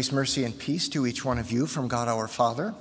Grace, 0.00 0.12
mercy, 0.12 0.44
and 0.44 0.58
peace 0.58 0.88
to 0.88 1.06
each 1.06 1.26
one 1.26 1.38
of 1.38 1.52
you 1.52 1.66
from 1.66 1.86
God 1.86 2.08
our 2.08 2.26
Father 2.26 2.74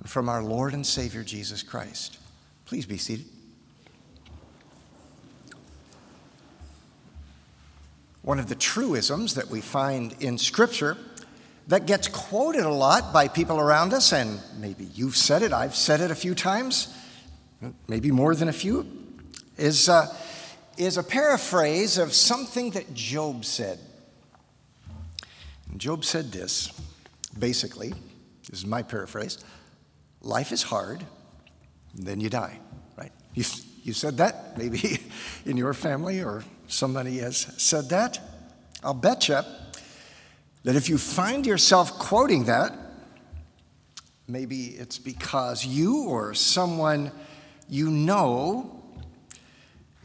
and 0.00 0.10
from 0.10 0.28
our 0.28 0.42
Lord 0.42 0.74
and 0.74 0.84
Savior 0.84 1.22
Jesus 1.22 1.62
Christ. 1.62 2.18
Please 2.64 2.86
be 2.86 2.96
seated. 2.96 3.26
One 8.22 8.40
of 8.40 8.48
the 8.48 8.56
truisms 8.56 9.36
that 9.36 9.46
we 9.46 9.60
find 9.60 10.16
in 10.18 10.38
Scripture 10.38 10.96
that 11.68 11.86
gets 11.86 12.08
quoted 12.08 12.64
a 12.64 12.68
lot 12.68 13.12
by 13.12 13.28
people 13.28 13.60
around 13.60 13.94
us, 13.94 14.12
and 14.12 14.40
maybe 14.58 14.88
you've 14.92 15.16
said 15.16 15.42
it, 15.42 15.52
I've 15.52 15.76
said 15.76 16.00
it 16.00 16.10
a 16.10 16.16
few 16.16 16.34
times, 16.34 16.92
maybe 17.86 18.10
more 18.10 18.34
than 18.34 18.48
a 18.48 18.52
few, 18.52 18.90
is, 19.56 19.88
uh, 19.88 20.12
is 20.76 20.96
a 20.96 21.04
paraphrase 21.04 21.96
of 21.96 22.12
something 22.12 22.72
that 22.72 22.92
Job 22.92 23.44
said. 23.44 23.78
Job 25.76 26.04
said 26.04 26.32
this 26.32 26.72
basically, 27.38 27.94
this 28.48 28.60
is 28.60 28.66
my 28.66 28.82
paraphrase 28.82 29.42
life 30.22 30.52
is 30.52 30.62
hard, 30.62 31.04
then 31.94 32.20
you 32.20 32.28
die, 32.28 32.58
right? 32.96 33.12
You, 33.34 33.44
you 33.82 33.92
said 33.92 34.18
that, 34.18 34.58
maybe 34.58 35.00
in 35.46 35.56
your 35.56 35.74
family 35.74 36.22
or 36.22 36.44
somebody 36.66 37.18
has 37.18 37.38
said 37.56 37.88
that. 37.90 38.20
I'll 38.82 38.94
bet 38.94 39.28
you 39.28 39.40
that 40.64 40.76
if 40.76 40.88
you 40.88 40.98
find 40.98 41.46
yourself 41.46 41.98
quoting 41.98 42.44
that, 42.44 42.76
maybe 44.28 44.66
it's 44.66 44.98
because 44.98 45.64
you 45.64 46.04
or 46.04 46.34
someone 46.34 47.10
you 47.68 47.90
know 47.90 48.82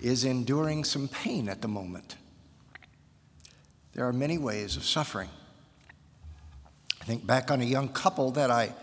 is 0.02 0.24
enduring 0.24 0.84
some 0.84 1.08
pain 1.08 1.50
at 1.50 1.62
the 1.62 1.68
moment. 1.68 2.16
There 3.94 4.08
are 4.08 4.14
many 4.14 4.38
ways 4.38 4.76
of 4.76 4.84
suffering. 4.84 5.30
I 7.06 7.08
think 7.08 7.28
back 7.28 7.52
on 7.52 7.62
a 7.62 7.66
young 7.66 7.90
couple 7.90 8.32
that 8.32 8.50
I, 8.50 8.74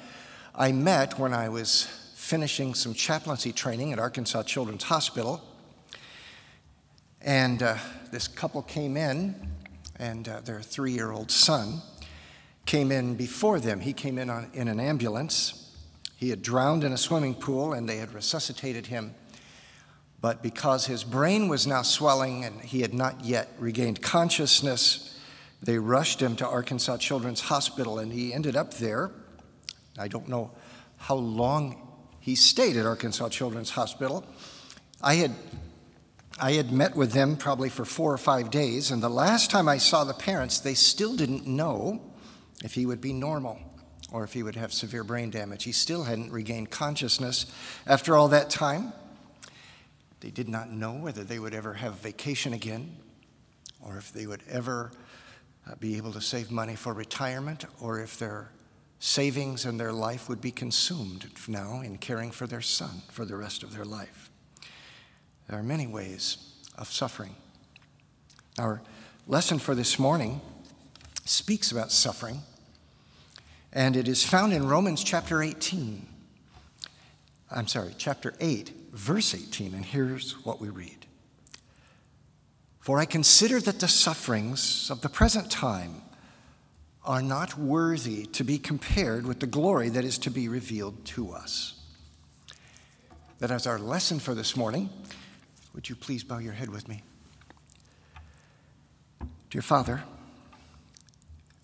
I 0.54 0.70
met 0.70 1.18
when 1.18 1.34
I 1.34 1.48
was 1.48 1.88
finishing 2.14 2.72
some 2.72 2.94
chaplaincy 2.94 3.50
training 3.50 3.92
at 3.92 3.98
Arkansas 3.98 4.44
Children's 4.44 4.84
Hospital. 4.84 5.42
And 7.20 7.64
uh, 7.64 7.78
this 8.12 8.28
couple 8.28 8.62
came 8.62 8.96
in, 8.96 9.34
and 9.96 10.28
uh, 10.28 10.38
their 10.38 10.60
three 10.60 10.92
year 10.92 11.10
old 11.10 11.32
son 11.32 11.82
came 12.64 12.92
in 12.92 13.16
before 13.16 13.58
them. 13.58 13.80
He 13.80 13.92
came 13.92 14.18
in 14.18 14.30
on, 14.30 14.50
in 14.54 14.68
an 14.68 14.78
ambulance. 14.78 15.74
He 16.16 16.30
had 16.30 16.42
drowned 16.42 16.84
in 16.84 16.92
a 16.92 16.98
swimming 16.98 17.34
pool, 17.34 17.72
and 17.72 17.88
they 17.88 17.96
had 17.96 18.14
resuscitated 18.14 18.86
him. 18.86 19.16
But 20.20 20.44
because 20.44 20.86
his 20.86 21.02
brain 21.02 21.48
was 21.48 21.66
now 21.66 21.82
swelling 21.82 22.44
and 22.44 22.60
he 22.60 22.82
had 22.82 22.94
not 22.94 23.24
yet 23.24 23.48
regained 23.58 24.00
consciousness, 24.00 25.11
they 25.62 25.78
rushed 25.78 26.20
him 26.20 26.34
to 26.36 26.46
Arkansas 26.46 26.96
Children's 26.98 27.40
Hospital, 27.40 27.98
and 27.98 28.12
he 28.12 28.34
ended 28.34 28.56
up 28.56 28.74
there. 28.74 29.12
I 29.98 30.08
don't 30.08 30.28
know 30.28 30.50
how 30.96 31.14
long 31.14 31.88
he 32.20 32.34
stayed 32.34 32.76
at 32.76 32.84
Arkansas 32.84 33.28
Children's 33.28 33.70
Hospital. 33.70 34.24
I 35.00 35.14
had, 35.14 35.34
I 36.40 36.52
had 36.52 36.72
met 36.72 36.96
with 36.96 37.12
them 37.12 37.36
probably 37.36 37.68
for 37.68 37.84
four 37.84 38.12
or 38.12 38.18
five 38.18 38.50
days, 38.50 38.90
and 38.90 39.02
the 39.02 39.08
last 39.08 39.50
time 39.50 39.68
I 39.68 39.78
saw 39.78 40.04
the 40.04 40.14
parents, 40.14 40.58
they 40.58 40.74
still 40.74 41.14
didn't 41.14 41.46
know 41.46 42.02
if 42.64 42.74
he 42.74 42.86
would 42.86 43.00
be 43.00 43.12
normal 43.12 43.58
or 44.12 44.24
if 44.24 44.32
he 44.32 44.42
would 44.42 44.56
have 44.56 44.72
severe 44.72 45.04
brain 45.04 45.30
damage. 45.30 45.64
He 45.64 45.72
still 45.72 46.04
hadn't 46.04 46.30
regained 46.32 46.70
consciousness 46.70 47.46
after 47.86 48.16
all 48.16 48.28
that 48.28 48.50
time. 48.50 48.92
They 50.20 50.30
did 50.30 50.48
not 50.48 50.70
know 50.70 50.92
whether 50.92 51.24
they 51.24 51.38
would 51.38 51.54
ever 51.54 51.74
have 51.74 51.94
vacation 51.94 52.52
again 52.52 52.96
or 53.80 53.96
if 53.96 54.12
they 54.12 54.26
would 54.26 54.42
ever 54.48 54.92
Uh, 55.66 55.74
be 55.76 55.96
able 55.96 56.12
to 56.12 56.20
save 56.20 56.50
money 56.50 56.74
for 56.74 56.92
retirement 56.92 57.64
or 57.80 58.00
if 58.00 58.18
their 58.18 58.50
savings 58.98 59.64
and 59.64 59.78
their 59.78 59.92
life 59.92 60.28
would 60.28 60.40
be 60.40 60.50
consumed 60.50 61.26
now 61.48 61.80
in 61.80 61.98
caring 61.98 62.30
for 62.30 62.46
their 62.46 62.60
son 62.60 63.02
for 63.10 63.24
the 63.24 63.36
rest 63.36 63.62
of 63.62 63.74
their 63.74 63.84
life. 63.84 64.30
There 65.48 65.58
are 65.58 65.62
many 65.62 65.86
ways 65.86 66.38
of 66.78 66.90
suffering. 66.90 67.34
Our 68.58 68.82
lesson 69.26 69.58
for 69.58 69.74
this 69.74 69.98
morning 69.98 70.40
speaks 71.24 71.72
about 71.72 71.92
suffering, 71.92 72.42
and 73.72 73.96
it 73.96 74.08
is 74.08 74.24
found 74.24 74.52
in 74.52 74.66
Romans 74.66 75.02
chapter 75.02 75.42
18. 75.42 76.06
I'm 77.50 77.66
sorry, 77.66 77.94
chapter 77.98 78.34
8, 78.40 78.72
verse 78.92 79.34
18, 79.34 79.74
and 79.74 79.84
here's 79.84 80.32
what 80.44 80.60
we 80.60 80.68
read 80.68 81.01
For 82.82 82.98
I 82.98 83.04
consider 83.04 83.60
that 83.60 83.78
the 83.78 83.86
sufferings 83.86 84.90
of 84.90 85.02
the 85.02 85.08
present 85.08 85.52
time 85.52 86.02
are 87.04 87.22
not 87.22 87.56
worthy 87.56 88.26
to 88.26 88.42
be 88.42 88.58
compared 88.58 89.24
with 89.24 89.38
the 89.38 89.46
glory 89.46 89.88
that 89.90 90.04
is 90.04 90.18
to 90.18 90.30
be 90.30 90.48
revealed 90.48 91.04
to 91.04 91.30
us. 91.30 91.80
That 93.38 93.52
as 93.52 93.68
our 93.68 93.78
lesson 93.78 94.18
for 94.18 94.34
this 94.34 94.56
morning, 94.56 94.90
would 95.74 95.88
you 95.88 95.94
please 95.94 96.24
bow 96.24 96.38
your 96.38 96.54
head 96.54 96.70
with 96.70 96.88
me? 96.88 97.04
Dear 99.50 99.62
Father, 99.62 100.02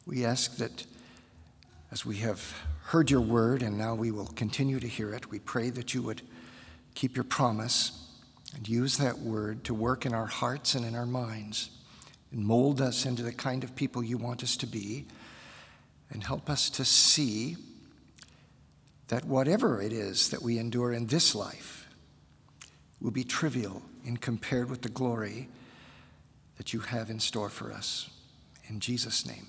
we 0.06 0.24
ask 0.24 0.56
that 0.58 0.86
as 1.90 2.06
we 2.06 2.18
have 2.18 2.56
heard 2.84 3.10
your 3.10 3.22
word 3.22 3.62
and 3.62 3.76
now 3.76 3.96
we 3.96 4.12
will 4.12 4.26
continue 4.26 4.78
to 4.78 4.86
hear 4.86 5.12
it, 5.12 5.32
we 5.32 5.40
pray 5.40 5.70
that 5.70 5.94
you 5.94 6.02
would 6.02 6.22
keep 6.94 7.16
your 7.16 7.24
promise 7.24 8.07
and 8.54 8.68
use 8.68 8.96
that 8.98 9.18
word 9.18 9.64
to 9.64 9.74
work 9.74 10.06
in 10.06 10.14
our 10.14 10.26
hearts 10.26 10.74
and 10.74 10.84
in 10.84 10.94
our 10.94 11.06
minds 11.06 11.70
and 12.32 12.44
mold 12.44 12.80
us 12.80 13.06
into 13.06 13.22
the 13.22 13.32
kind 13.32 13.64
of 13.64 13.74
people 13.74 14.02
you 14.02 14.18
want 14.18 14.42
us 14.42 14.56
to 14.56 14.66
be 14.66 15.06
and 16.10 16.24
help 16.24 16.48
us 16.48 16.70
to 16.70 16.84
see 16.84 17.56
that 19.08 19.24
whatever 19.24 19.80
it 19.80 19.92
is 19.92 20.30
that 20.30 20.42
we 20.42 20.58
endure 20.58 20.92
in 20.92 21.06
this 21.06 21.34
life 21.34 21.88
will 23.00 23.10
be 23.10 23.24
trivial 23.24 23.82
in 24.04 24.16
compared 24.16 24.70
with 24.70 24.82
the 24.82 24.88
glory 24.88 25.48
that 26.56 26.72
you 26.72 26.80
have 26.80 27.08
in 27.10 27.20
store 27.20 27.48
for 27.48 27.72
us. 27.72 28.10
In 28.68 28.80
Jesus' 28.80 29.26
name, 29.26 29.46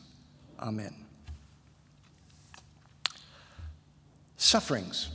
amen. 0.59 0.93
Sufferings. 4.37 5.09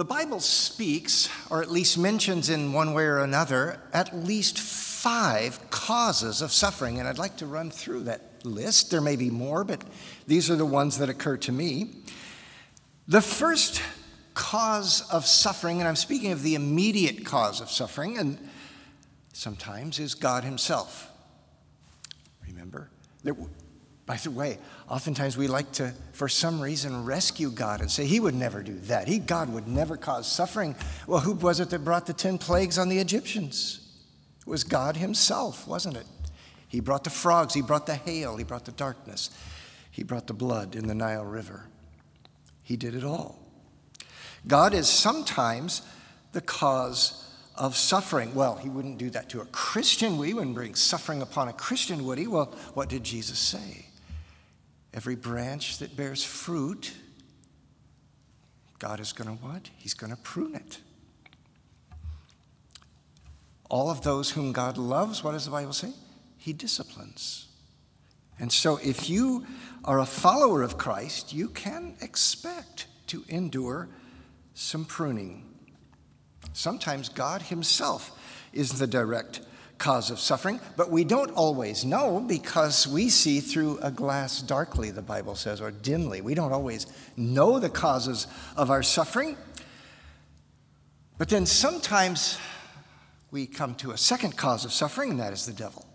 The 0.00 0.06
Bible 0.06 0.40
speaks, 0.40 1.28
or 1.50 1.60
at 1.60 1.70
least 1.70 1.98
mentions 1.98 2.48
in 2.48 2.72
one 2.72 2.94
way 2.94 3.04
or 3.04 3.18
another, 3.18 3.82
at 3.92 4.16
least 4.16 4.58
five 4.58 5.68
causes 5.68 6.40
of 6.40 6.52
suffering, 6.52 6.98
and 6.98 7.06
I'd 7.06 7.18
like 7.18 7.36
to 7.36 7.46
run 7.46 7.70
through 7.70 8.04
that 8.04 8.22
list. 8.42 8.90
There 8.90 9.02
may 9.02 9.16
be 9.16 9.28
more, 9.28 9.62
but 9.62 9.84
these 10.26 10.50
are 10.50 10.56
the 10.56 10.64
ones 10.64 10.96
that 10.96 11.10
occur 11.10 11.36
to 11.36 11.52
me. 11.52 11.96
The 13.08 13.20
first 13.20 13.82
cause 14.32 15.02
of 15.10 15.26
suffering, 15.26 15.80
and 15.80 15.86
I'm 15.86 15.96
speaking 15.96 16.32
of 16.32 16.40
the 16.40 16.54
immediate 16.54 17.26
cause 17.26 17.60
of 17.60 17.70
suffering, 17.70 18.16
and 18.16 18.38
sometimes 19.34 19.98
is 19.98 20.14
God 20.14 20.44
Himself. 20.44 21.10
Remember? 22.48 22.88
By 24.10 24.16
the 24.16 24.32
way, 24.32 24.58
oftentimes 24.88 25.36
we 25.36 25.46
like 25.46 25.70
to, 25.74 25.94
for 26.10 26.28
some 26.28 26.60
reason, 26.60 27.04
rescue 27.04 27.48
God 27.48 27.80
and 27.80 27.88
say 27.88 28.06
He 28.06 28.18
would 28.18 28.34
never 28.34 28.60
do 28.60 28.76
that. 28.80 29.06
He, 29.06 29.20
God 29.20 29.48
would 29.50 29.68
never 29.68 29.96
cause 29.96 30.26
suffering. 30.26 30.74
Well, 31.06 31.20
who 31.20 31.34
was 31.34 31.60
it 31.60 31.70
that 31.70 31.84
brought 31.84 32.06
the 32.06 32.12
10 32.12 32.38
plagues 32.38 32.76
on 32.76 32.88
the 32.88 32.98
Egyptians? 32.98 33.88
It 34.40 34.48
was 34.48 34.64
God 34.64 34.96
Himself, 34.96 35.64
wasn't 35.68 35.96
it? 35.96 36.06
He 36.66 36.80
brought 36.80 37.04
the 37.04 37.10
frogs, 37.10 37.54
he 37.54 37.62
brought 37.62 37.86
the 37.86 37.94
hail, 37.94 38.36
he 38.36 38.42
brought 38.42 38.64
the 38.64 38.72
darkness, 38.72 39.30
he 39.92 40.02
brought 40.02 40.26
the 40.26 40.34
blood 40.34 40.74
in 40.74 40.88
the 40.88 40.94
Nile 40.94 41.24
River. 41.24 41.66
He 42.64 42.76
did 42.76 42.96
it 42.96 43.04
all. 43.04 43.38
God 44.44 44.74
is 44.74 44.88
sometimes 44.88 45.82
the 46.32 46.40
cause 46.40 47.32
of 47.54 47.76
suffering. 47.76 48.34
Well, 48.34 48.56
he 48.56 48.70
wouldn't 48.70 48.98
do 48.98 49.08
that 49.10 49.28
to 49.28 49.40
a 49.40 49.46
Christian. 49.46 50.18
We 50.18 50.34
wouldn't 50.34 50.56
bring 50.56 50.74
suffering 50.74 51.22
upon 51.22 51.46
a 51.46 51.52
Christian, 51.52 52.04
would 52.06 52.18
he? 52.18 52.26
Well, 52.26 52.46
what 52.74 52.88
did 52.88 53.04
Jesus 53.04 53.38
say? 53.38 53.86
Every 54.92 55.16
branch 55.16 55.78
that 55.78 55.96
bears 55.96 56.24
fruit, 56.24 56.92
God 58.78 59.00
is 59.00 59.12
going 59.12 59.36
to 59.36 59.44
what? 59.44 59.70
He's 59.76 59.94
going 59.94 60.10
to 60.10 60.18
prune 60.18 60.54
it. 60.54 60.78
All 63.68 63.90
of 63.90 64.02
those 64.02 64.30
whom 64.30 64.52
God 64.52 64.76
loves, 64.76 65.22
what 65.22 65.32
does 65.32 65.44
the 65.44 65.50
Bible 65.52 65.72
say? 65.72 65.92
he 66.40 66.54
disciplines. 66.54 67.48
And 68.38 68.50
so, 68.50 68.78
if 68.78 69.10
you 69.10 69.46
are 69.84 70.00
a 70.00 70.06
follower 70.06 70.62
of 70.62 70.78
Christ, 70.78 71.34
you 71.34 71.48
can 71.50 71.96
expect 72.00 72.86
to 73.08 73.24
endure 73.28 73.88
some 74.54 74.86
pruning. 74.86 75.44
Sometimes 76.54 77.10
God 77.10 77.42
Himself 77.42 78.18
is 78.54 78.78
the 78.78 78.86
direct 78.86 79.42
cause 79.80 80.10
of 80.10 80.20
suffering, 80.20 80.60
but 80.76 80.90
we 80.90 81.02
don't 81.02 81.32
always 81.32 81.84
know 81.84 82.20
because 82.20 82.86
we 82.86 83.08
see 83.08 83.40
through 83.40 83.78
a 83.82 83.90
glass 83.90 84.42
darkly, 84.42 84.90
the 84.90 85.02
Bible 85.02 85.34
says, 85.34 85.60
or 85.60 85.72
dimly. 85.72 86.20
We 86.20 86.34
don't 86.34 86.52
always 86.52 86.86
know 87.16 87.58
the 87.58 87.70
causes 87.70 88.28
of 88.56 88.70
our 88.70 88.84
suffering. 88.84 89.36
But 91.18 91.30
then 91.30 91.46
sometimes 91.46 92.38
we 93.30 93.46
come 93.46 93.74
to 93.76 93.90
a 93.90 93.98
second 93.98 94.36
cause 94.36 94.64
of 94.64 94.72
suffering, 94.72 95.10
and 95.10 95.20
that 95.20 95.32
is 95.32 95.46
the 95.46 95.52
devil. 95.52 95.86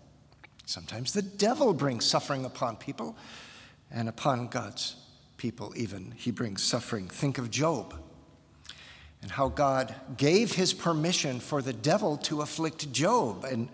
Sometimes 0.66 1.12
the 1.12 1.22
devil 1.22 1.72
brings 1.72 2.04
suffering 2.04 2.44
upon 2.44 2.76
people 2.76 3.16
and 3.90 4.08
upon 4.08 4.48
God's 4.48 4.96
people, 5.36 5.72
even. 5.76 6.12
He 6.16 6.32
brings 6.32 6.62
suffering. 6.62 7.08
Think 7.08 7.38
of 7.38 7.50
Job 7.50 7.94
and 9.22 9.30
how 9.30 9.48
God 9.48 9.94
gave 10.16 10.52
his 10.52 10.72
permission 10.72 11.40
for 11.40 11.62
the 11.62 11.72
devil 11.72 12.16
to 12.18 12.42
afflict 12.42 12.92
Job. 12.92 13.44
And, 13.44 13.68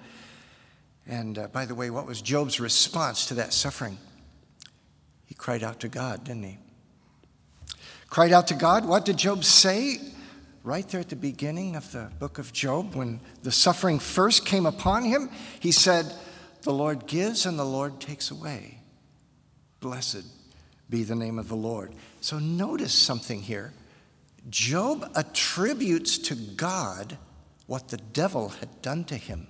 and 1.07 1.39
uh, 1.39 1.49
by 1.49 1.67
the 1.67 1.75
way, 1.75 1.91
what 1.91 2.07
was 2.07 2.23
Job's 2.23 2.61
response 2.61 3.27
to 3.27 3.35
that 3.35 3.53
suffering? 3.53 3.99
He 5.27 5.35
cried 5.35 5.63
out 5.63 5.81
to 5.81 5.89
God, 5.89 6.25
didn't 6.25 6.45
he? 6.45 6.59
Cried 8.09 8.33
out 8.33 8.47
to 8.49 8.55
God. 8.55 8.85
What 8.85 9.05
did 9.05 9.17
Job 9.17 9.45
say? 9.45 9.99
Right 10.65 10.89
there 10.89 11.01
at 11.01 11.09
the 11.09 11.17
beginning 11.17 11.75
of 11.75 11.91
the 11.91 12.11
book 12.21 12.39
of 12.39 12.53
Job, 12.53 12.95
when 12.95 13.19
the 13.43 13.51
suffering 13.51 13.99
first 13.99 14.47
came 14.47 14.65
upon 14.65 15.05
him, 15.05 15.29
he 15.59 15.73
said, 15.73 16.15
The 16.63 16.73
Lord 16.73 17.07
gives 17.07 17.47
and 17.47 17.59
the 17.59 17.65
Lord 17.65 17.99
takes 18.01 18.31
away. 18.31 18.79
Blessed 19.81 20.25
be 20.89 21.03
the 21.03 21.15
name 21.15 21.39
of 21.39 21.49
the 21.49 21.57
Lord. 21.57 21.95
So 22.21 22.39
notice 22.39 22.93
something 22.93 23.41
here. 23.41 23.73
Job 24.51 25.11
attributes 25.15 26.19
to 26.19 26.35
God 26.35 27.17
what 27.67 27.89
the 27.89 27.97
devil 27.97 28.49
had 28.49 28.83
done 28.83 29.05
to 29.05 29.17
him. 29.17 29.47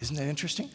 Isn't 0.00 0.16
that 0.16 0.28
interesting? 0.28 0.70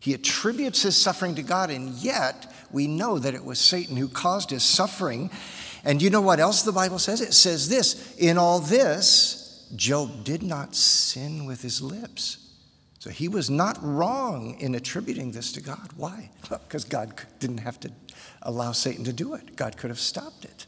He 0.00 0.14
attributes 0.14 0.82
his 0.82 0.96
suffering 0.96 1.34
to 1.36 1.42
God, 1.42 1.70
and 1.70 1.90
yet 1.94 2.52
we 2.70 2.86
know 2.86 3.18
that 3.18 3.34
it 3.34 3.44
was 3.44 3.58
Satan 3.58 3.96
who 3.96 4.08
caused 4.08 4.50
his 4.50 4.62
suffering. 4.62 5.30
And 5.84 6.02
you 6.02 6.10
know 6.10 6.20
what 6.20 6.40
else 6.40 6.62
the 6.62 6.72
Bible 6.72 6.98
says? 6.98 7.20
It 7.20 7.32
says 7.32 7.68
this 7.68 8.14
In 8.16 8.38
all 8.38 8.60
this, 8.60 9.66
Job 9.74 10.24
did 10.24 10.42
not 10.42 10.76
sin 10.76 11.46
with 11.46 11.62
his 11.62 11.80
lips. 11.80 12.38
So 12.98 13.10
he 13.10 13.28
was 13.28 13.48
not 13.48 13.78
wrong 13.82 14.56
in 14.60 14.74
attributing 14.74 15.32
this 15.32 15.52
to 15.52 15.60
God. 15.60 15.90
Why? 15.96 16.30
Because 16.42 16.84
God 16.84 17.14
didn't 17.38 17.58
have 17.58 17.78
to 17.80 17.90
allow 18.42 18.72
Satan 18.72 19.04
to 19.04 19.12
do 19.12 19.34
it, 19.34 19.56
God 19.56 19.76
could 19.76 19.90
have 19.90 20.00
stopped 20.00 20.44
it. 20.44 20.66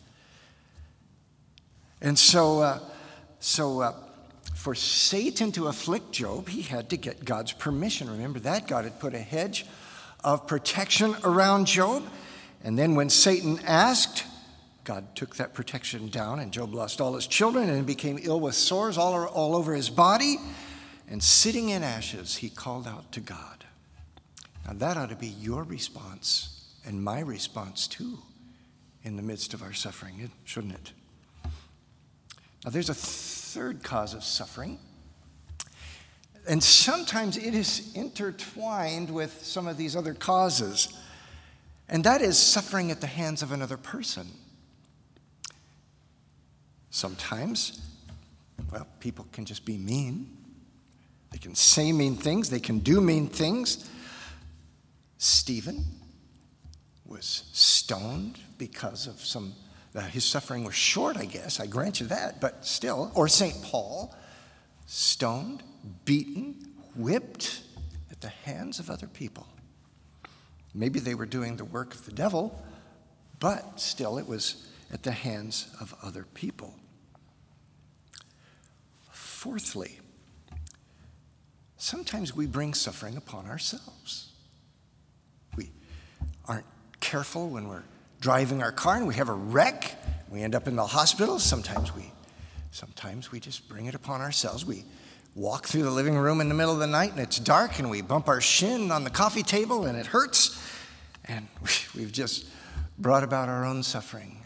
And 2.00 2.18
so, 2.18 2.60
uh, 2.60 2.80
so 3.40 3.80
uh, 3.80 3.94
for 4.54 4.74
Satan 4.74 5.52
to 5.52 5.66
afflict 5.66 6.12
Job, 6.12 6.48
he 6.48 6.62
had 6.62 6.90
to 6.90 6.96
get 6.96 7.24
God's 7.24 7.52
permission. 7.52 8.10
Remember 8.10 8.38
that? 8.40 8.66
God 8.66 8.84
had 8.84 9.00
put 9.00 9.14
a 9.14 9.18
hedge 9.18 9.66
of 10.24 10.46
protection 10.46 11.14
around 11.24 11.66
Job. 11.66 12.04
And 12.62 12.78
then 12.78 12.94
when 12.94 13.08
Satan 13.08 13.60
asked, 13.64 14.24
God 14.84 15.14
took 15.14 15.36
that 15.36 15.54
protection 15.54 16.08
down, 16.08 16.40
and 16.40 16.50
Job 16.50 16.74
lost 16.74 17.00
all 17.00 17.14
his 17.14 17.26
children 17.26 17.68
and 17.68 17.86
became 17.86 18.18
ill 18.22 18.40
with 18.40 18.54
sores 18.54 18.96
all, 18.96 19.26
all 19.26 19.54
over 19.54 19.74
his 19.74 19.90
body. 19.90 20.36
And 21.10 21.22
sitting 21.22 21.70
in 21.70 21.82
ashes, 21.82 22.36
he 22.36 22.48
called 22.48 22.86
out 22.86 23.12
to 23.12 23.20
God. 23.20 23.64
Now, 24.66 24.74
that 24.74 24.96
ought 24.96 25.10
to 25.10 25.16
be 25.16 25.28
your 25.28 25.62
response 25.62 26.74
and 26.84 27.02
my 27.02 27.20
response 27.20 27.86
too 27.86 28.18
in 29.02 29.16
the 29.16 29.22
midst 29.22 29.54
of 29.54 29.62
our 29.62 29.72
suffering, 29.72 30.30
shouldn't 30.44 30.74
it? 30.74 30.92
Now, 32.68 32.72
there's 32.72 32.90
a 32.90 32.94
third 32.94 33.82
cause 33.82 34.12
of 34.12 34.22
suffering, 34.22 34.78
and 36.46 36.62
sometimes 36.62 37.38
it 37.38 37.54
is 37.54 37.90
intertwined 37.94 39.08
with 39.08 39.42
some 39.42 39.66
of 39.66 39.78
these 39.78 39.96
other 39.96 40.12
causes, 40.12 40.92
and 41.88 42.04
that 42.04 42.20
is 42.20 42.36
suffering 42.36 42.90
at 42.90 43.00
the 43.00 43.06
hands 43.06 43.40
of 43.40 43.52
another 43.52 43.78
person. 43.78 44.26
Sometimes, 46.90 47.80
well, 48.70 48.86
people 49.00 49.26
can 49.32 49.46
just 49.46 49.64
be 49.64 49.78
mean. 49.78 50.28
They 51.30 51.38
can 51.38 51.54
say 51.54 51.90
mean 51.90 52.16
things, 52.16 52.50
they 52.50 52.60
can 52.60 52.80
do 52.80 53.00
mean 53.00 53.28
things. 53.28 53.88
Stephen 55.16 55.86
was 57.06 57.44
stoned 57.54 58.38
because 58.58 59.06
of 59.06 59.24
some 59.24 59.54
uh, 59.98 60.02
his 60.02 60.24
suffering 60.24 60.62
was 60.62 60.76
short, 60.76 61.16
I 61.16 61.24
guess, 61.24 61.58
I 61.58 61.66
grant 61.66 61.98
you 61.98 62.06
that, 62.06 62.40
but 62.40 62.64
still. 62.64 63.10
Or 63.16 63.26
St. 63.26 63.60
Paul, 63.62 64.14
stoned, 64.86 65.64
beaten, 66.04 66.54
whipped 66.94 67.62
at 68.10 68.20
the 68.20 68.28
hands 68.28 68.78
of 68.78 68.90
other 68.90 69.08
people. 69.08 69.48
Maybe 70.72 71.00
they 71.00 71.16
were 71.16 71.26
doing 71.26 71.56
the 71.56 71.64
work 71.64 71.94
of 71.94 72.04
the 72.04 72.12
devil, 72.12 72.62
but 73.40 73.80
still 73.80 74.18
it 74.18 74.28
was 74.28 74.68
at 74.92 75.02
the 75.02 75.10
hands 75.10 75.66
of 75.80 75.92
other 76.00 76.24
people. 76.32 76.74
Fourthly, 79.10 79.98
sometimes 81.76 82.36
we 82.36 82.46
bring 82.46 82.72
suffering 82.72 83.16
upon 83.16 83.46
ourselves. 83.46 84.30
We 85.56 85.70
aren't 86.46 86.66
careful 87.00 87.48
when 87.48 87.66
we're 87.66 87.82
driving 88.20 88.62
our 88.62 88.72
car 88.72 88.96
and 88.96 89.06
we 89.06 89.14
have 89.14 89.28
a 89.28 89.34
wreck, 89.34 89.94
we 90.30 90.42
end 90.42 90.54
up 90.54 90.66
in 90.68 90.76
the 90.76 90.86
hospital. 90.86 91.38
Sometimes 91.38 91.94
we, 91.94 92.12
sometimes 92.70 93.30
we 93.30 93.40
just 93.40 93.68
bring 93.68 93.86
it 93.86 93.94
upon 93.94 94.20
ourselves. 94.20 94.64
We 94.64 94.84
walk 95.34 95.66
through 95.66 95.84
the 95.84 95.90
living 95.90 96.16
room 96.16 96.40
in 96.40 96.48
the 96.48 96.54
middle 96.54 96.72
of 96.72 96.80
the 96.80 96.86
night 96.86 97.12
and 97.12 97.20
it's 97.20 97.38
dark 97.38 97.78
and 97.78 97.90
we 97.90 98.02
bump 98.02 98.28
our 98.28 98.40
shin 98.40 98.90
on 98.90 99.04
the 99.04 99.10
coffee 99.10 99.42
table 99.42 99.84
and 99.84 99.96
it 99.96 100.06
hurts. 100.06 100.60
And 101.26 101.46
we've 101.96 102.12
just 102.12 102.46
brought 102.98 103.22
about 103.22 103.48
our 103.48 103.64
own 103.64 103.82
suffering. 103.82 104.44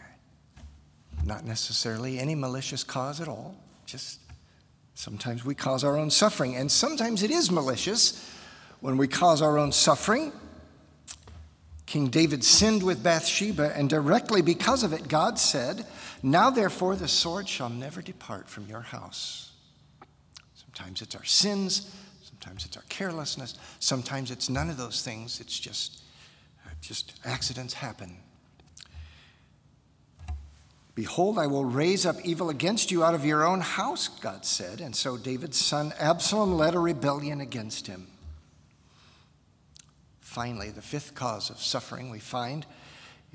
Not 1.25 1.45
necessarily 1.45 2.19
any 2.19 2.35
malicious 2.35 2.83
cause 2.83 3.21
at 3.21 3.27
all, 3.27 3.55
just 3.85 4.19
sometimes 4.93 5.45
we 5.45 5.55
cause 5.55 5.83
our 5.83 5.97
own 5.97 6.11
suffering. 6.11 6.55
And 6.55 6.71
sometimes 6.71 7.23
it 7.23 7.31
is 7.31 7.49
malicious 7.49 8.29
when 8.81 8.97
we 8.97 9.07
cause 9.07 9.41
our 9.41 9.57
own 9.57 9.71
suffering 9.71 10.33
King 11.93 12.07
David 12.07 12.43
sinned 12.43 12.81
with 12.81 13.03
Bathsheba, 13.03 13.71
and 13.77 13.87
directly 13.87 14.41
because 14.41 14.81
of 14.81 14.93
it, 14.93 15.07
God 15.07 15.37
said, 15.37 15.85
Now 16.23 16.49
therefore 16.49 16.95
the 16.95 17.07
sword 17.07 17.47
shall 17.47 17.69
never 17.69 18.01
depart 18.01 18.49
from 18.49 18.65
your 18.65 18.81
house. 18.81 19.51
Sometimes 20.55 21.03
it's 21.03 21.13
our 21.13 21.23
sins, 21.23 21.95
sometimes 22.23 22.65
it's 22.65 22.77
our 22.77 22.83
carelessness, 22.89 23.59
sometimes 23.79 24.31
it's 24.31 24.49
none 24.49 24.71
of 24.71 24.77
those 24.77 25.03
things. 25.03 25.39
It's 25.39 25.59
just, 25.59 26.01
uh, 26.65 26.71
just 26.81 27.13
accidents 27.25 27.75
happen. 27.75 28.17
Behold, 30.95 31.37
I 31.37 31.45
will 31.45 31.65
raise 31.65 32.07
up 32.07 32.15
evil 32.23 32.49
against 32.49 32.89
you 32.89 33.03
out 33.03 33.13
of 33.13 33.23
your 33.23 33.45
own 33.45 33.61
house, 33.61 34.07
God 34.07 34.47
said. 34.47 34.81
And 34.81 34.95
so 34.95 35.15
David's 35.15 35.59
son 35.59 35.93
Absalom 35.99 36.57
led 36.57 36.73
a 36.73 36.79
rebellion 36.79 37.39
against 37.39 37.85
him. 37.85 38.07
Finally, 40.33 40.71
the 40.71 40.81
fifth 40.81 41.13
cause 41.13 41.51
of 41.51 41.59
suffering 41.59 42.09
we 42.09 42.17
find 42.17 42.65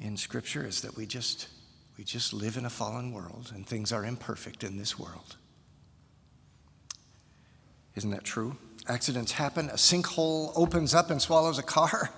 in 0.01 0.17
Scripture 0.17 0.67
is 0.67 0.81
that 0.81 0.97
we 0.97 1.07
just, 1.07 1.47
we 1.97 2.03
just 2.03 2.33
live 2.33 2.57
in 2.57 2.65
a 2.65 2.71
fallen 2.71 3.13
world 3.13 3.53
and 3.55 3.65
things 3.65 3.93
are 3.93 4.05
imperfect 4.05 4.65
in 4.65 4.77
this 4.77 4.99
world. 4.99 5.37
Isn't 7.95 8.11
that 8.11 8.25
true? 8.25 8.57
Accidents 8.89 9.31
happen, 9.31 9.69
a 9.69 9.75
sinkhole 9.75 10.51
opens 10.57 10.93
up 10.93 11.09
and 11.11 11.23
swallows 11.23 11.57
a 11.57 11.63
car. 11.63 12.11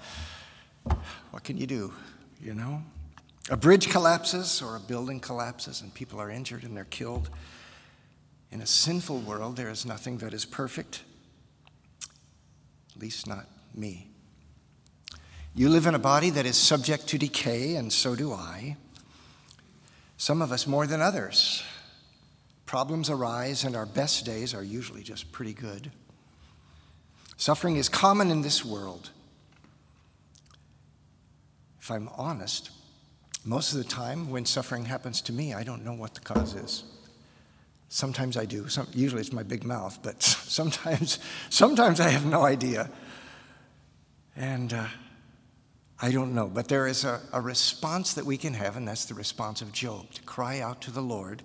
What 1.30 1.44
can 1.44 1.58
you 1.58 1.66
do? 1.66 1.92
You 2.40 2.54
know? 2.54 2.82
A 3.50 3.58
bridge 3.58 3.90
collapses 3.90 4.62
or 4.62 4.76
a 4.76 4.80
building 4.80 5.20
collapses 5.20 5.82
and 5.82 5.92
people 5.92 6.18
are 6.18 6.30
injured 6.30 6.64
and 6.64 6.74
they're 6.74 6.84
killed. 6.84 7.28
In 8.50 8.62
a 8.62 8.66
sinful 8.66 9.18
world, 9.18 9.56
there 9.56 9.68
is 9.68 9.84
nothing 9.84 10.16
that 10.18 10.32
is 10.32 10.46
perfect, 10.46 11.02
at 12.96 13.02
least 13.02 13.26
not 13.26 13.44
me. 13.74 14.09
You 15.54 15.68
live 15.68 15.86
in 15.86 15.94
a 15.94 15.98
body 15.98 16.30
that 16.30 16.46
is 16.46 16.56
subject 16.56 17.08
to 17.08 17.18
decay, 17.18 17.74
and 17.74 17.92
so 17.92 18.14
do 18.14 18.32
I. 18.32 18.76
Some 20.16 20.42
of 20.42 20.52
us 20.52 20.66
more 20.66 20.86
than 20.86 21.00
others. 21.00 21.64
Problems 22.66 23.10
arise, 23.10 23.64
and 23.64 23.74
our 23.74 23.86
best 23.86 24.24
days 24.24 24.54
are 24.54 24.62
usually 24.62 25.02
just 25.02 25.32
pretty 25.32 25.52
good. 25.52 25.90
Suffering 27.36 27.76
is 27.76 27.88
common 27.88 28.30
in 28.30 28.42
this 28.42 28.64
world. 28.64 29.10
If 31.80 31.90
I'm 31.90 32.08
honest, 32.16 32.70
most 33.44 33.72
of 33.72 33.78
the 33.78 33.84
time 33.84 34.30
when 34.30 34.44
suffering 34.44 34.84
happens 34.84 35.20
to 35.22 35.32
me, 35.32 35.52
I 35.52 35.64
don't 35.64 35.84
know 35.84 35.94
what 35.94 36.14
the 36.14 36.20
cause 36.20 36.54
is. 36.54 36.84
Sometimes 37.88 38.36
I 38.36 38.44
do. 38.44 38.68
Some, 38.68 38.86
usually 38.92 39.22
it's 39.22 39.32
my 39.32 39.42
big 39.42 39.64
mouth, 39.64 39.98
but 40.02 40.22
sometimes, 40.22 41.18
sometimes 41.48 41.98
I 41.98 42.10
have 42.10 42.24
no 42.24 42.44
idea. 42.44 42.88
And 44.36 44.72
uh, 44.72 44.86
I 46.02 46.10
don't 46.10 46.34
know, 46.34 46.46
but 46.46 46.68
there 46.68 46.86
is 46.86 47.04
a, 47.04 47.20
a 47.32 47.40
response 47.42 48.14
that 48.14 48.24
we 48.24 48.38
can 48.38 48.54
have, 48.54 48.76
and 48.76 48.88
that's 48.88 49.04
the 49.04 49.14
response 49.14 49.60
of 49.60 49.70
Job 49.70 50.10
to 50.12 50.22
cry 50.22 50.60
out 50.60 50.80
to 50.82 50.90
the 50.90 51.02
Lord 51.02 51.42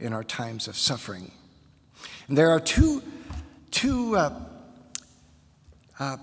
in 0.00 0.12
our 0.12 0.24
times 0.24 0.66
of 0.66 0.76
suffering. 0.76 1.30
And 2.26 2.36
there 2.36 2.50
are 2.50 2.58
two, 2.58 3.00
two, 3.70 4.16
uh, 4.16 4.40
uh, 6.00 6.16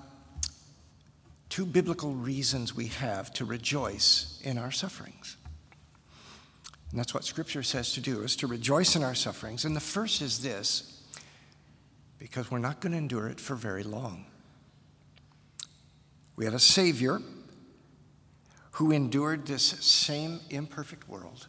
two 1.48 1.66
biblical 1.66 2.12
reasons 2.12 2.76
we 2.76 2.88
have 2.88 3.32
to 3.36 3.46
rejoice 3.46 4.42
in 4.44 4.58
our 4.58 4.72
sufferings. 4.72 5.38
And 6.92 7.00
that's 7.00 7.14
what 7.14 7.24
Scripture 7.24 7.64
says 7.64 7.94
to 7.94 8.02
do, 8.02 8.24
is 8.24 8.36
to 8.38 8.48
rejoice 8.48 8.98
in 8.98 9.04
our 9.04 9.16
sufferings. 9.16 9.64
And 9.64 9.74
the 9.74 9.80
first 9.82 10.22
is 10.22 10.42
this 10.42 11.02
because 12.18 12.52
we're 12.52 12.58
not 12.58 12.82
going 12.82 12.92
to 12.92 12.98
endure 12.98 13.28
it 13.28 13.40
for 13.40 13.56
very 13.56 13.84
long. 13.84 14.26
We 16.36 16.44
have 16.44 16.54
a 16.54 16.60
Savior 16.60 17.22
who 18.72 18.92
endured 18.92 19.46
this 19.46 19.64
same 19.64 20.40
imperfect 20.50 21.08
world. 21.10 21.48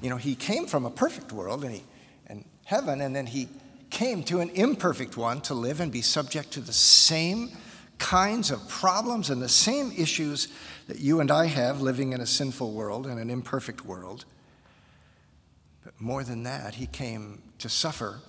You 0.00 0.10
know, 0.10 0.16
he 0.16 0.34
came 0.34 0.66
from 0.66 0.84
a 0.84 0.90
perfect 0.90 1.32
world 1.32 1.64
and, 1.64 1.74
he, 1.74 1.84
and 2.26 2.44
heaven, 2.64 3.00
and 3.00 3.14
then 3.14 3.26
he 3.26 3.48
came 3.90 4.22
to 4.24 4.40
an 4.40 4.50
imperfect 4.50 5.16
one 5.16 5.40
to 5.42 5.54
live 5.54 5.80
and 5.80 5.92
be 5.92 6.02
subject 6.02 6.52
to 6.52 6.60
the 6.60 6.72
same 6.72 7.50
kinds 7.98 8.50
of 8.50 8.68
problems 8.68 9.30
and 9.30 9.40
the 9.40 9.48
same 9.48 9.92
issues 9.96 10.48
that 10.88 10.98
you 10.98 11.20
and 11.20 11.30
I 11.30 11.46
have 11.46 11.80
living 11.80 12.12
in 12.12 12.20
a 12.20 12.26
sinful 12.26 12.72
world 12.72 13.06
and 13.06 13.20
an 13.20 13.30
imperfect 13.30 13.84
world. 13.84 14.24
But 15.84 16.00
more 16.00 16.24
than 16.24 16.42
that, 16.42 16.74
he 16.74 16.86
came 16.86 17.42
to 17.58 17.68
suffer, 17.68 18.20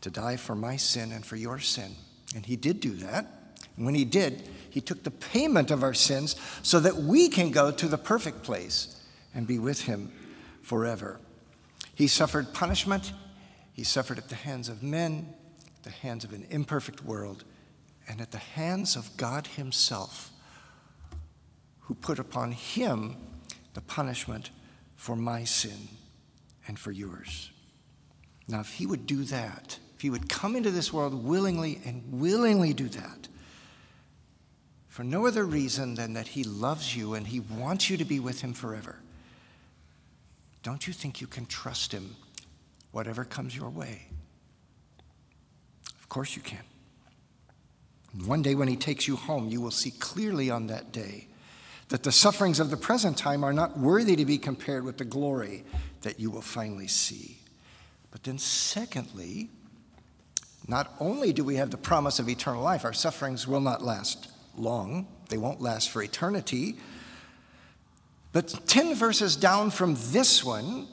to 0.00 0.10
die 0.10 0.36
for 0.36 0.54
my 0.54 0.76
sin 0.76 1.12
and 1.12 1.26
for 1.26 1.36
your 1.36 1.58
sin. 1.58 1.96
And 2.34 2.46
he 2.46 2.56
did 2.56 2.80
do 2.80 2.92
that. 2.96 3.39
And 3.80 3.86
when 3.86 3.94
he 3.94 4.04
did, 4.04 4.46
he 4.68 4.82
took 4.82 5.04
the 5.04 5.10
payment 5.10 5.70
of 5.70 5.82
our 5.82 5.94
sins 5.94 6.36
so 6.62 6.80
that 6.80 6.96
we 6.96 7.30
can 7.30 7.50
go 7.50 7.70
to 7.70 7.88
the 7.88 7.96
perfect 7.96 8.42
place 8.42 9.00
and 9.34 9.46
be 9.46 9.58
with 9.58 9.80
him 9.80 10.12
forever. 10.60 11.18
He 11.94 12.06
suffered 12.06 12.52
punishment. 12.52 13.14
He 13.72 13.82
suffered 13.82 14.18
at 14.18 14.28
the 14.28 14.34
hands 14.34 14.68
of 14.68 14.82
men, 14.82 15.32
the 15.82 15.88
hands 15.88 16.24
of 16.24 16.34
an 16.34 16.46
imperfect 16.50 17.02
world, 17.06 17.44
and 18.06 18.20
at 18.20 18.32
the 18.32 18.36
hands 18.36 18.96
of 18.96 19.16
God 19.16 19.46
Himself, 19.46 20.30
who 21.78 21.94
put 21.94 22.18
upon 22.18 22.52
Him 22.52 23.16
the 23.72 23.80
punishment 23.80 24.50
for 24.94 25.16
my 25.16 25.44
sin 25.44 25.88
and 26.68 26.78
for 26.78 26.92
yours. 26.92 27.50
Now, 28.46 28.60
if 28.60 28.74
He 28.74 28.84
would 28.84 29.06
do 29.06 29.24
that, 29.24 29.78
if 29.94 30.02
He 30.02 30.10
would 30.10 30.28
come 30.28 30.54
into 30.54 30.70
this 30.70 30.92
world 30.92 31.24
willingly 31.24 31.80
and 31.86 32.20
willingly 32.20 32.74
do 32.74 32.86
that, 32.90 33.28
for 34.90 35.04
no 35.04 35.24
other 35.24 35.46
reason 35.46 35.94
than 35.94 36.12
that 36.14 36.28
He 36.28 36.44
loves 36.44 36.94
you 36.94 37.14
and 37.14 37.28
He 37.28 37.40
wants 37.40 37.88
you 37.88 37.96
to 37.96 38.04
be 38.04 38.20
with 38.20 38.42
Him 38.42 38.52
forever, 38.52 38.96
don't 40.62 40.86
you 40.86 40.92
think 40.92 41.20
you 41.20 41.26
can 41.26 41.46
trust 41.46 41.92
Him 41.92 42.16
whatever 42.90 43.24
comes 43.24 43.56
your 43.56 43.70
way? 43.70 44.08
Of 45.98 46.08
course 46.08 46.36
you 46.36 46.42
can. 46.42 46.58
One 48.26 48.42
day 48.42 48.56
when 48.56 48.66
he 48.66 48.74
takes 48.74 49.06
you 49.06 49.14
home, 49.14 49.48
you 49.48 49.60
will 49.60 49.70
see 49.70 49.92
clearly 49.92 50.50
on 50.50 50.66
that 50.66 50.90
day 50.90 51.28
that 51.88 52.02
the 52.02 52.10
sufferings 52.10 52.58
of 52.58 52.70
the 52.70 52.76
present 52.76 53.16
time 53.16 53.44
are 53.44 53.52
not 53.52 53.78
worthy 53.78 54.16
to 54.16 54.24
be 54.24 54.38
compared 54.38 54.84
with 54.84 54.98
the 54.98 55.04
glory 55.04 55.64
that 56.02 56.18
you 56.18 56.30
will 56.30 56.42
finally 56.42 56.88
see. 56.88 57.38
But 58.10 58.24
then, 58.24 58.38
secondly, 58.38 59.50
not 60.66 60.92
only 60.98 61.32
do 61.32 61.44
we 61.44 61.56
have 61.56 61.70
the 61.70 61.76
promise 61.76 62.18
of 62.18 62.28
eternal 62.28 62.62
life, 62.62 62.84
our 62.84 62.92
sufferings 62.92 63.46
will 63.46 63.60
not 63.60 63.82
last 63.82 64.29
long, 64.60 65.06
they 65.28 65.38
won't 65.38 65.60
last 65.60 65.90
for 65.90 66.02
eternity. 66.02 66.76
But 68.32 68.66
10 68.66 68.94
verses 68.94 69.36
down 69.36 69.70
from 69.70 69.96
this 70.10 70.44
one, 70.44 70.86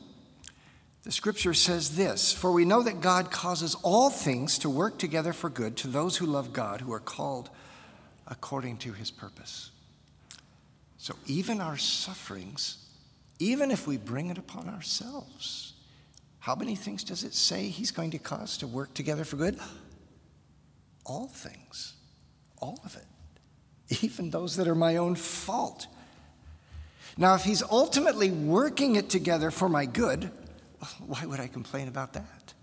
the 1.04 1.12
scripture 1.12 1.54
says 1.54 1.96
this 1.96 2.34
For 2.34 2.52
we 2.52 2.66
know 2.66 2.84
that 2.84 3.02
God 3.02 3.32
causes 3.32 3.76
all 3.84 4.10
things 4.10 4.58
to 4.60 4.70
work 4.70 4.98
together 4.98 5.34
for 5.34 5.50
good 5.50 5.78
to 5.78 5.88
those 5.88 6.18
who 6.18 6.26
love 6.26 6.52
God, 6.52 6.82
who 6.82 6.92
are 6.92 7.00
called 7.00 7.50
according 8.28 8.78
to 8.78 8.94
his 8.94 9.12
purpose. 9.12 9.72
So 10.98 11.16
even 11.26 11.62
our 11.62 11.78
sufferings, 11.78 12.86
even 13.40 13.72
if 13.72 13.88
we 13.88 13.98
bring 13.98 14.30
it 14.30 14.38
upon 14.38 14.68
ourselves, 14.68 15.74
how 16.40 16.56
many 16.56 16.76
things 16.76 17.04
does 17.04 17.24
it 17.24 17.34
say 17.34 17.68
he's 17.68 17.92
going 17.92 18.12
to 18.12 18.20
cause 18.20 18.58
to 18.58 18.68
work 18.68 18.94
together 18.94 19.24
for 19.24 19.38
good? 19.38 19.60
All 21.06 21.28
things, 21.28 21.94
all 22.58 22.80
of 22.84 22.96
it, 22.96 23.06
even 24.02 24.30
those 24.30 24.56
that 24.58 24.68
are 24.68 24.76
my 24.76 24.98
own 24.98 25.16
fault. 25.16 25.88
Now, 27.18 27.36
if 27.36 27.44
he's 27.44 27.64
ultimately 27.64 28.30
working 28.30 28.96
it 28.96 29.10
together 29.10 29.50
for 29.50 29.70
my 29.70 29.86
good, 29.86 30.30
why 31.06 31.26
would 31.26 31.40
I 31.40 31.48
complain 31.48 31.88
about 31.88 32.14
that? 32.14 32.54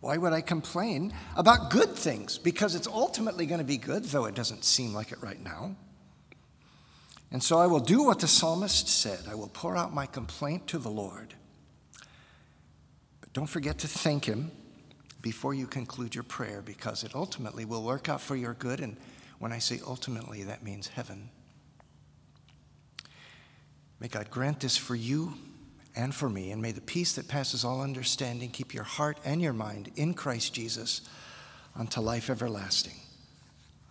Why 0.00 0.18
would 0.18 0.32
I 0.32 0.42
complain 0.42 1.14
about 1.36 1.70
good 1.70 1.90
things? 1.90 2.38
Because 2.38 2.74
it's 2.74 2.86
ultimately 2.86 3.46
going 3.46 3.60
to 3.60 3.64
be 3.64 3.78
good, 3.78 4.04
though 4.04 4.26
it 4.26 4.34
doesn't 4.34 4.64
seem 4.64 4.92
like 4.92 5.10
it 5.10 5.22
right 5.22 5.42
now. 5.42 5.74
And 7.32 7.42
so 7.42 7.58
I 7.58 7.66
will 7.66 7.80
do 7.80 8.04
what 8.04 8.20
the 8.20 8.28
psalmist 8.28 8.88
said 8.88 9.20
I 9.28 9.34
will 9.34 9.48
pour 9.48 9.76
out 9.76 9.92
my 9.92 10.06
complaint 10.06 10.68
to 10.68 10.78
the 10.78 10.90
Lord. 10.90 11.34
But 13.20 13.32
don't 13.32 13.48
forget 13.48 13.78
to 13.78 13.88
thank 13.88 14.26
Him 14.26 14.52
before 15.22 15.54
you 15.54 15.66
conclude 15.66 16.14
your 16.14 16.24
prayer, 16.24 16.62
because 16.62 17.02
it 17.02 17.14
ultimately 17.14 17.64
will 17.64 17.82
work 17.82 18.08
out 18.08 18.20
for 18.20 18.36
your 18.36 18.54
good. 18.54 18.80
And 18.80 18.96
when 19.38 19.52
I 19.52 19.58
say 19.58 19.80
ultimately, 19.86 20.44
that 20.44 20.62
means 20.62 20.88
heaven. 20.88 21.30
May 24.00 24.08
God 24.08 24.30
grant 24.30 24.60
this 24.60 24.76
for 24.76 24.94
you 24.94 25.34
and 25.94 26.14
for 26.14 26.28
me. 26.28 26.50
And 26.50 26.60
may 26.60 26.72
the 26.72 26.80
peace 26.80 27.14
that 27.14 27.28
passes 27.28 27.64
all 27.64 27.80
understanding 27.80 28.50
keep 28.50 28.74
your 28.74 28.84
heart 28.84 29.18
and 29.24 29.40
your 29.40 29.54
mind 29.54 29.90
in 29.96 30.14
Christ 30.14 30.54
Jesus 30.54 31.00
unto 31.74 32.00
life 32.00 32.28
everlasting. 32.30 33.00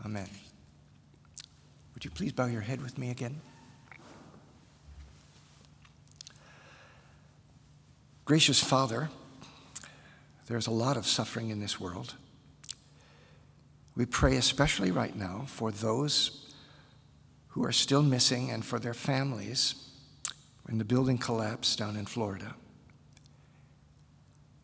Amen. 0.04 0.30
Would 1.94 2.06
you 2.06 2.12
please 2.12 2.32
bow 2.32 2.46
your 2.46 2.62
head 2.62 2.82
with 2.82 2.98
me 2.98 3.10
again? 3.10 3.42
Gracious 8.26 8.60
Father, 8.60 9.10
there's 10.48 10.68
a 10.68 10.72
lot 10.72 10.98
of 10.98 11.06
suffering 11.06 11.50
in 11.50 11.60
this 11.60 11.80
world. 11.80 12.16
We 13.96 14.06
pray 14.06 14.36
especially 14.36 14.92
right 14.92 15.16
now 15.16 15.46
for 15.48 15.72
those 15.72 16.54
who 17.50 17.64
are 17.64 17.72
still 17.72 18.04
missing 18.04 18.52
and 18.52 18.66
for 18.66 18.80
their 18.80 18.94
families 18.94 19.76
when 20.64 20.78
the 20.78 20.84
building 20.84 21.18
collapsed 21.18 21.80
down 21.80 21.96
in 21.96 22.06
Florida. 22.06 22.56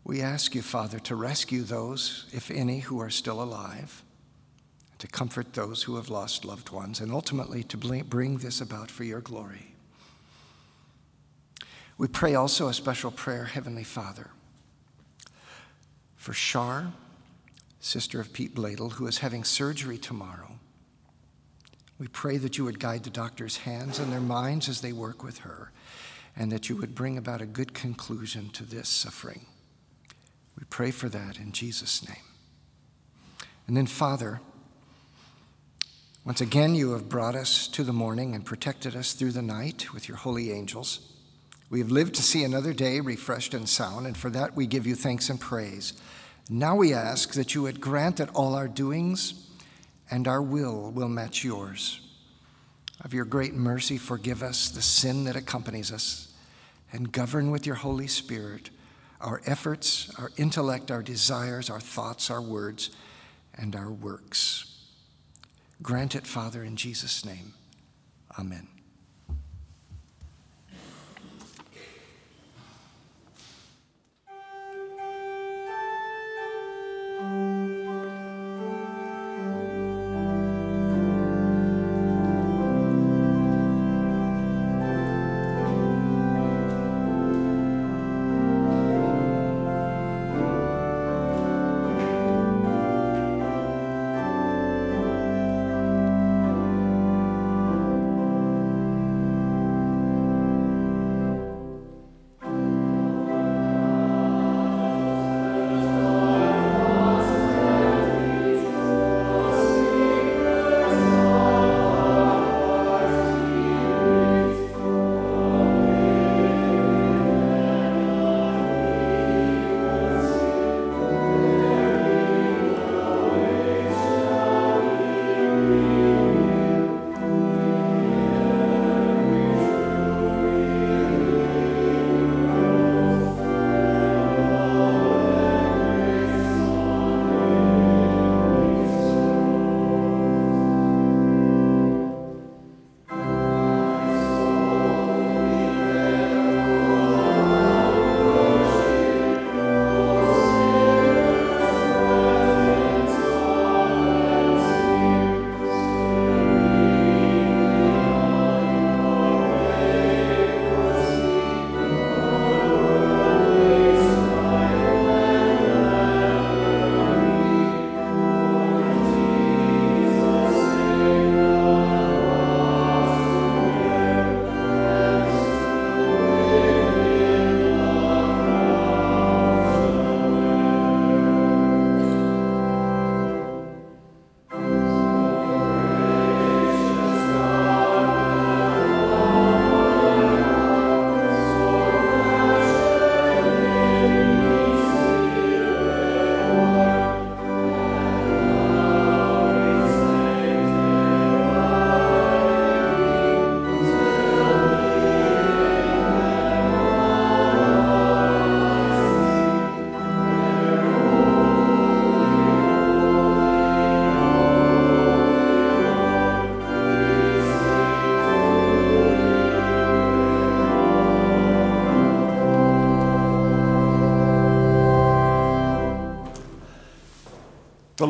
We 0.04 0.22
ask 0.22 0.56
you, 0.56 0.62
Father, 0.62 1.00
to 1.00 1.16
rescue 1.16 1.62
those, 1.62 2.26
if 2.34 2.52
any, 2.52 2.80
who 2.80 3.00
are 3.00 3.10
still 3.10 3.42
alive, 3.42 4.04
to 4.98 5.08
comfort 5.08 5.54
those 5.54 5.84
who 5.84 5.96
have 5.96 6.10
lost 6.10 6.44
loved 6.44 6.70
ones, 6.70 7.00
and 7.00 7.12
ultimately 7.12 7.64
to 7.64 7.78
bring 7.78 8.38
this 8.40 8.60
about 8.60 8.92
for 8.92 9.04
your 9.04 9.22
glory. 9.22 9.74
We 11.98 12.08
pray 12.08 12.36
also 12.36 12.68
a 12.68 12.74
special 12.74 13.12
prayer, 13.12 13.46
Heavenly 13.46 13.84
Father, 13.84 14.32
for 16.18 16.34
Shar, 16.34 16.92
sister 17.82 18.22
of 18.22 18.32
Pete 18.32 18.56
Bladel, 18.56 18.94
who 18.94 19.08
is 19.08 19.18
having 19.18 19.44
surgery 19.44 19.98
tomorrow. 19.98 20.54
We 22.00 22.08
pray 22.08 22.38
that 22.38 22.58
you 22.58 22.64
would 22.66 22.80
guide 22.80 23.04
the 23.04 23.10
doctor's 23.10 23.58
hands 23.58 24.00
and 24.00 24.12
their 24.12 24.22
minds 24.22 24.70
as 24.70 24.82
they 24.82 24.94
work 24.94 25.24
with 25.24 25.40
her 25.40 25.72
and 26.36 26.52
that 26.52 26.70
you 26.70 26.76
would 26.78 26.96
bring 26.96 27.18
about 27.18 27.42
a 27.42 27.46
good 27.46 27.74
conclusion 27.74 28.50
to 28.52 28.64
this 28.64 28.88
suffering. 28.88 29.46
We 30.58 30.64
pray 30.70 30.92
for 30.92 31.10
that 31.10 31.38
in 31.38 31.52
Jesus' 31.52 32.08
name. 32.08 32.24
And 33.68 33.76
then, 33.76 33.88
Father, 33.88 34.42
once 36.24 36.42
again, 36.42 36.76
you 36.76 36.92
have 36.92 37.10
brought 37.10 37.36
us 37.36 37.68
to 37.70 37.84
the 37.84 37.94
morning 37.94 38.36
and 38.36 38.46
protected 38.46 38.96
us 38.96 39.14
through 39.14 39.32
the 39.32 39.42
night 39.42 39.94
with 39.94 40.08
your 40.08 40.18
holy 40.18 40.52
angels. 40.52 41.12
We 41.70 41.80
have 41.80 41.92
lived 41.92 42.16
to 42.16 42.22
see 42.22 42.44
another 42.44 42.74
day 42.74 43.00
refreshed 43.00 43.54
and 43.54 43.68
sound, 43.68 44.06
and 44.06 44.16
for 44.16 44.30
that 44.30 44.56
we 44.56 44.68
give 44.68 44.86
you 44.86 44.94
thanks 44.94 45.30
and 45.30 45.40
praise. 45.40 45.94
Now 46.54 46.76
we 46.76 46.94
ask 46.94 47.36
that 47.36 47.56
you 47.56 47.62
would 47.62 47.80
grant 47.80 48.18
that 48.18 48.30
all 48.36 48.56
our 48.56 48.68
doings 48.68 49.48
and 50.12 50.28
our 50.28 50.42
will 50.42 50.92
will 50.92 51.08
match 51.08 51.46
yours. 51.46 52.02
Of 53.00 53.14
your 53.14 53.24
great 53.24 53.54
mercy, 53.54 53.98
forgive 53.98 54.44
us 54.44 54.68
the 54.68 54.82
sin 54.82 55.24
that 55.24 55.38
accompanies 55.38 55.94
us 55.94 56.34
and 56.92 57.10
govern 57.10 57.52
with 57.52 57.66
your 57.66 57.76
Holy 57.76 58.08
Spirit 58.08 58.70
our 59.22 59.42
efforts, 59.46 60.12
our 60.20 60.32
intellect, 60.36 60.92
our 60.92 61.04
desires, 61.04 61.70
our 61.70 61.80
thoughts, 61.80 62.30
our 62.30 62.42
words, 62.42 62.90
and 63.56 63.74
our 63.76 63.92
works. 63.92 64.66
Grant 65.82 66.16
it, 66.16 66.28
Father, 66.28 66.64
in 66.64 66.76
Jesus' 66.76 67.24
name. 67.24 67.54
Amen. 68.38 68.68
Música 77.32 77.81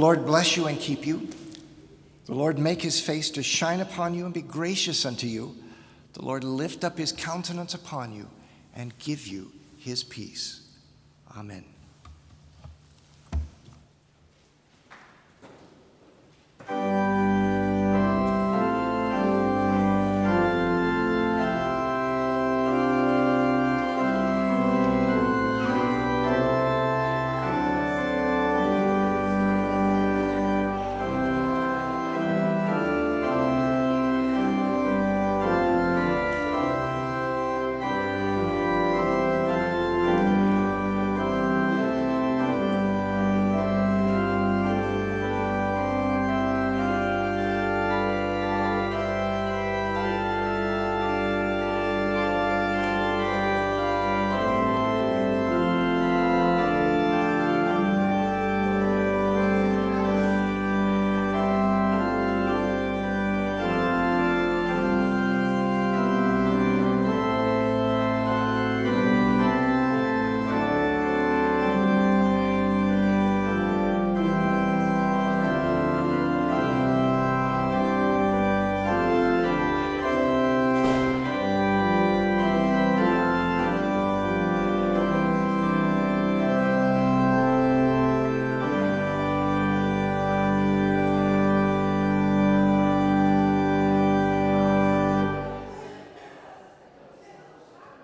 Lord 0.02 0.26
bless 0.26 0.58
you 0.58 0.66
and 0.66 0.80
keep 0.80 1.06
you. 1.06 1.30
The 2.26 2.34
Lord 2.34 2.58
make 2.58 2.82
his 2.82 3.00
face 3.00 3.30
to 3.32 3.44
shine 3.44 3.82
upon 3.82 4.16
you 4.16 4.26
and 4.26 4.34
be 4.34 4.42
gracious 4.42 5.06
unto 5.06 5.28
you. 5.28 5.56
The 6.14 6.26
Lord 6.26 6.44
lift 6.44 6.84
up 6.84 6.98
his 6.98 7.12
countenance 7.12 7.76
upon 7.76 8.12
you 8.12 8.28
and 8.76 8.98
give 8.98 9.28
you 9.28 9.52
his 9.78 10.04
peace. 10.04 10.62
Amen. 11.38 11.66